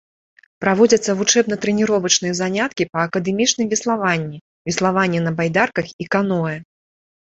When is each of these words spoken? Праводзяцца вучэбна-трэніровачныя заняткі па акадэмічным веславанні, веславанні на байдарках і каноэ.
Праводзяцца 0.63 1.15
вучэбна-трэніровачныя 1.19 2.33
заняткі 2.41 2.89
па 2.93 2.99
акадэмічным 3.11 3.65
веславанні, 3.77 4.43
веславанні 4.75 5.19
на 5.31 5.39
байдарках 5.41 5.97
і 6.03 6.13
каноэ. 6.15 6.63